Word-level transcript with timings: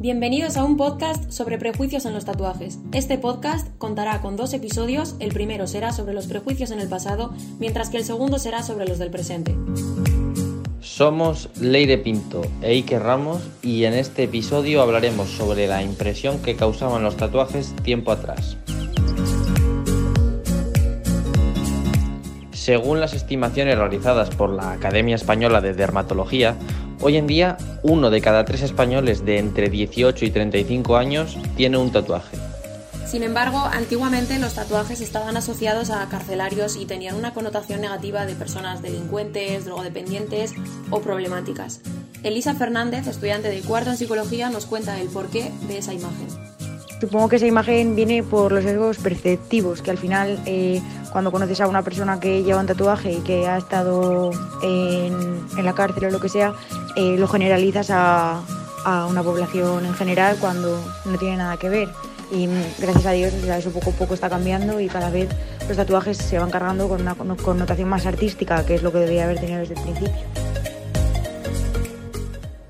Bienvenidos 0.00 0.56
a 0.56 0.64
un 0.64 0.78
podcast 0.78 1.30
sobre 1.30 1.58
prejuicios 1.58 2.06
en 2.06 2.14
los 2.14 2.24
tatuajes. 2.24 2.78
Este 2.94 3.18
podcast 3.18 3.68
contará 3.76 4.22
con 4.22 4.34
dos 4.34 4.54
episodios, 4.54 5.14
el 5.20 5.30
primero 5.30 5.66
será 5.66 5.92
sobre 5.92 6.14
los 6.14 6.26
prejuicios 6.26 6.70
en 6.70 6.80
el 6.80 6.88
pasado, 6.88 7.34
mientras 7.58 7.90
que 7.90 7.98
el 7.98 8.04
segundo 8.04 8.38
será 8.38 8.62
sobre 8.62 8.88
los 8.88 8.98
del 8.98 9.10
presente. 9.10 9.54
Somos 10.80 11.50
Leire 11.60 11.98
Pinto 11.98 12.40
e 12.62 12.72
Ike 12.76 12.98
Ramos 12.98 13.42
y 13.60 13.84
en 13.84 13.92
este 13.92 14.22
episodio 14.22 14.80
hablaremos 14.80 15.28
sobre 15.28 15.66
la 15.66 15.82
impresión 15.82 16.40
que 16.40 16.56
causaban 16.56 17.02
los 17.02 17.18
tatuajes 17.18 17.76
tiempo 17.82 18.10
atrás. 18.10 18.56
Según 22.52 23.00
las 23.00 23.12
estimaciones 23.12 23.76
realizadas 23.76 24.30
por 24.30 24.48
la 24.48 24.72
Academia 24.72 25.16
Española 25.16 25.60
de 25.60 25.74
Dermatología, 25.74 26.56
Hoy 27.02 27.16
en 27.16 27.26
día, 27.26 27.56
uno 27.82 28.10
de 28.10 28.20
cada 28.20 28.44
tres 28.44 28.60
españoles 28.60 29.24
de 29.24 29.38
entre 29.38 29.70
18 29.70 30.22
y 30.26 30.30
35 30.30 30.96
años 30.98 31.38
tiene 31.56 31.78
un 31.78 31.90
tatuaje. 31.90 32.36
Sin 33.06 33.22
embargo, 33.22 33.58
antiguamente 33.58 34.38
los 34.38 34.54
tatuajes 34.54 35.00
estaban 35.00 35.34
asociados 35.36 35.88
a 35.90 36.06
carcelarios 36.10 36.76
y 36.76 36.84
tenían 36.84 37.16
una 37.16 37.32
connotación 37.32 37.80
negativa 37.80 38.26
de 38.26 38.34
personas 38.34 38.82
delincuentes, 38.82 39.64
drogodependientes 39.64 40.52
o 40.90 41.00
problemáticas. 41.00 41.80
Elisa 42.22 42.54
Fernández, 42.54 43.06
estudiante 43.06 43.48
de 43.48 43.62
cuarto 43.62 43.90
en 43.90 43.96
psicología, 43.96 44.50
nos 44.50 44.66
cuenta 44.66 45.00
el 45.00 45.08
porqué 45.08 45.50
de 45.68 45.78
esa 45.78 45.94
imagen. 45.94 46.28
Supongo 47.00 47.30
que 47.30 47.36
esa 47.36 47.46
imagen 47.46 47.96
viene 47.96 48.22
por 48.22 48.52
los 48.52 48.62
sesgos 48.62 48.98
perceptivos, 48.98 49.80
que 49.80 49.90
al 49.90 49.96
final 49.96 50.38
eh, 50.44 50.82
cuando 51.10 51.32
conoces 51.32 51.60
a 51.62 51.66
una 51.66 51.82
persona 51.82 52.20
que 52.20 52.42
lleva 52.42 52.60
un 52.60 52.66
tatuaje 52.66 53.12
y 53.12 53.20
que 53.20 53.48
ha 53.48 53.56
estado 53.56 54.30
en, 54.62 55.64
la 55.64 55.74
cárcel 55.74 56.04
o 56.04 56.10
lo 56.10 56.20
que 56.20 56.28
sea, 56.28 56.52
eh, 56.96 57.16
lo 57.18 57.28
generalizas 57.28 57.90
a, 57.90 58.42
una 59.08 59.22
población 59.22 59.84
en 59.84 59.94
general 59.94 60.36
cuando 60.40 60.80
no 61.04 61.18
tiene 61.18 61.36
nada 61.36 61.56
que 61.56 61.68
ver. 61.68 61.88
Y 62.32 62.48
gracias 62.78 63.06
a 63.06 63.10
Dios 63.12 63.34
eso 63.34 63.70
poco 63.70 63.90
a 63.90 63.92
poco 63.92 64.14
está 64.14 64.30
cambiando 64.30 64.80
y 64.80 64.88
cada 64.88 65.10
vez 65.10 65.28
los 65.68 65.76
tatuajes 65.76 66.16
se 66.16 66.38
van 66.38 66.50
cargando 66.50 66.88
con 66.88 67.00
una 67.00 67.14
connotación 67.14 67.88
más 67.88 68.06
artística, 68.06 68.64
que 68.64 68.76
es 68.76 68.82
lo 68.82 68.92
que 68.92 68.98
debería 68.98 69.24
haber 69.24 69.38
tenido 69.38 69.58
desde 69.58 69.74
el 69.74 69.82
principio. 69.82 70.12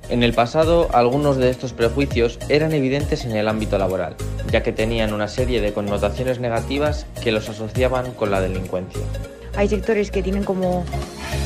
En 0.08 0.24
el 0.24 0.32
pasado, 0.32 0.88
algunos 0.92 1.36
de 1.36 1.50
estos 1.50 1.72
prejuicios 1.72 2.40
eran 2.48 2.72
evidentes 2.72 3.24
en 3.24 3.30
el 3.36 3.46
ámbito 3.46 3.78
laboral, 3.78 4.16
ya 4.50 4.64
que 4.64 4.72
tenían 4.72 5.12
una 5.12 5.28
serie 5.28 5.60
de 5.60 5.72
connotaciones 5.72 6.40
negativas 6.40 7.06
que 7.22 7.30
los 7.30 7.48
asociaban 7.48 8.10
con 8.14 8.32
la 8.32 8.40
delincuencia. 8.40 9.02
Hay 9.56 9.68
sectores 9.68 10.10
que 10.10 10.22
tienen 10.22 10.44
como 10.44 10.84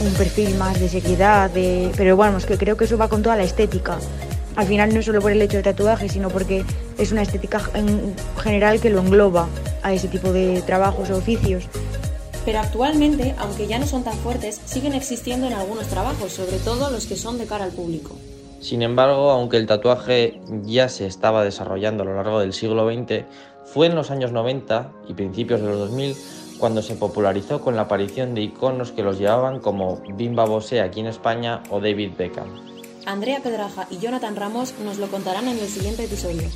un 0.05 0.13
perfil 0.19 0.57
más 0.57 0.79
de 0.81 0.89
seriedad, 0.89 1.51
de... 1.51 1.91
pero 1.97 2.17
bueno, 2.17 2.39
es 2.39 2.47
que 2.47 2.59
creo 2.59 2.77
que 2.77 2.85
eso 2.85 2.99
va 2.99 3.09
con 3.09 3.23
toda 3.23 3.37
la 3.37 3.45
estética. 3.45 3.99
Al 4.57 4.67
final 4.67 4.95
no 4.95 5.03
solo 5.03 5.21
por 5.21 5.33
el 5.33 5.43
hecho 5.43 5.57
de 5.57 5.65
tatuaje, 5.65 6.09
sino 6.09 6.29
porque 6.29 6.65
es 6.99 7.11
una 7.11 7.23
estética 7.23 7.61
en 7.75 8.15
general 8.39 8.81
que 8.81 8.91
lo 8.91 9.01
engloba 9.01 9.49
a 9.83 9.93
ese 9.93 10.09
tipo 10.09 10.33
de 10.33 10.63
trabajos 10.63 11.11
o 11.11 11.17
oficios. 11.17 11.65
Pero 12.45 12.61
actualmente, 12.61 13.35
aunque 13.39 13.67
ya 13.67 13.79
no 13.79 13.87
son 13.87 14.05
tan 14.05 14.15
fuertes, 14.15 14.61
siguen 14.65 14.93
existiendo 14.93 15.47
en 15.47 15.55
algunos 15.55 15.87
trabajos, 15.87 16.33
sobre 16.33 16.59
todo 16.59 16.91
los 16.91 17.07
que 17.07 17.17
son 17.17 17.39
de 17.39 17.47
cara 17.47 17.65
al 17.65 17.73
público. 17.73 18.17
Sin 18.61 18.83
embargo, 18.83 19.31
aunque 19.31 19.57
el 19.57 19.67
tatuaje 19.67 20.41
ya 20.65 20.89
se 20.89 21.07
estaba 21.07 21.43
desarrollando 21.43 22.03
a 22.03 22.07
lo 22.07 22.15
largo 22.15 22.41
del 22.41 22.53
siglo 22.53 22.89
XX, 22.89 23.25
fue 23.65 23.87
en 23.87 23.95
los 23.95 24.11
años 24.11 24.31
90 24.31 24.93
y 25.09 25.15
principios 25.15 25.61
de 25.61 25.69
los 25.69 25.79
2000 25.79 26.17
cuando 26.65 26.81
se 26.81 26.95
popularizó 26.95 27.61
con 27.61 27.77
la 27.77 27.83
aparición 27.83 28.35
de 28.35 28.41
iconos 28.41 28.91
que 28.91 29.03
los 29.03 29.19
llevaban 29.19 29.61
como 29.61 30.01
Bimba 30.17 30.47
Bosé 30.47 30.81
aquí 30.81 31.01
en 31.01 31.09
España 31.09 31.63
o 31.69 31.79
David 31.79 32.13
Beckham. 32.17 32.49
Andrea 33.05 33.43
Pedraja 33.43 33.87
y 33.91 33.99
Jonathan 33.99 34.35
Ramos 34.35 34.73
nos 34.83 34.97
lo 34.97 35.09
contarán 35.09 35.47
en 35.47 35.59
el 35.59 35.69
siguiente 35.69 36.05
episodio. 36.05 36.49